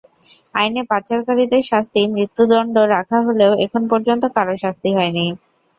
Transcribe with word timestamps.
আইনে 0.55 0.81
পাচারকারীদের 0.91 1.63
শাস্তি 1.71 2.01
মৃত্যুদণ্ড 2.13 2.75
রাখা 2.93 3.17
হলেও 3.27 3.51
এখন 3.65 3.81
পর্যন্ত 3.91 4.23
কারও 4.35 4.55
শাস্তি 4.63 4.89
হয়নি। 4.97 5.25